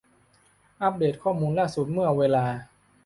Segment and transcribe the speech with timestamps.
[0.81, 2.45] อัปเดตข้อมูลล่าสุดเมื่อเวลา